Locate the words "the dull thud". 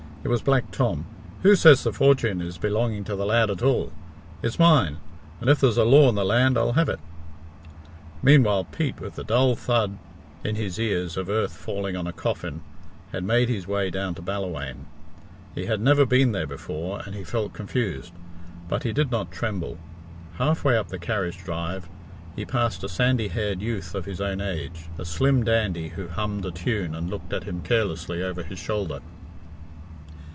9.15-9.97